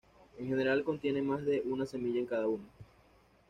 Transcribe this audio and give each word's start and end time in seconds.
En 0.39 0.47
general 0.47 0.83
contiene 0.83 1.21
más 1.21 1.45
de 1.45 1.61
una 1.63 1.85
semilla 1.85 2.17
en 2.19 2.25
cada 2.25 2.47
uno. 2.47 2.65